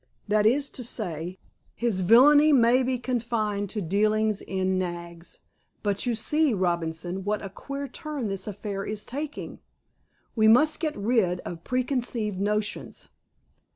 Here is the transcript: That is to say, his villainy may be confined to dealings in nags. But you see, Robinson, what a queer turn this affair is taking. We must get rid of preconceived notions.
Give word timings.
That 0.27 0.47
is 0.47 0.67
to 0.71 0.83
say, 0.83 1.37
his 1.75 2.01
villainy 2.01 2.51
may 2.51 2.81
be 2.81 2.97
confined 2.97 3.69
to 3.69 3.83
dealings 3.83 4.41
in 4.41 4.79
nags. 4.79 5.41
But 5.83 6.07
you 6.07 6.15
see, 6.15 6.55
Robinson, 6.55 7.23
what 7.23 7.43
a 7.45 7.49
queer 7.51 7.87
turn 7.87 8.27
this 8.27 8.47
affair 8.47 8.83
is 8.83 9.05
taking. 9.05 9.59
We 10.35 10.47
must 10.47 10.79
get 10.79 10.97
rid 10.97 11.39
of 11.41 11.63
preconceived 11.63 12.39
notions. 12.39 13.09